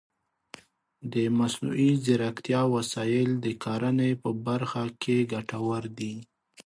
[1.13, 6.13] د مصنوعي ځیرکتیا وسایل د کرنې په برخه کې ګټور دي.